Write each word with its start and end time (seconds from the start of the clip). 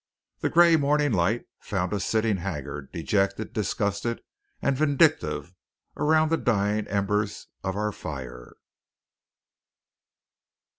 The 0.39 0.49
gray 0.49 0.75
morning 0.77 1.11
light 1.13 1.45
found 1.59 1.93
us 1.93 2.03
sitting 2.05 2.37
haggard, 2.37 2.91
dejected, 2.91 3.53
disgusted, 3.53 4.23
and 4.59 4.75
vindictive 4.75 5.53
around 5.95 6.29
the 6.31 6.37
dying 6.37 6.87
embers 6.87 7.45
of 7.63 7.75
our 7.75 7.91
fire. 7.91 8.53